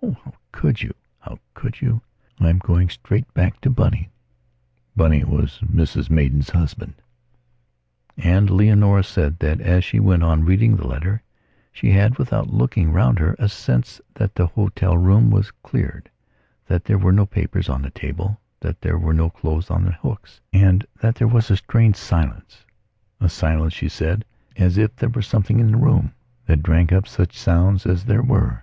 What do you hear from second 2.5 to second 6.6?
am going straight back to Bunny...." Bunny was Mrs Maidan's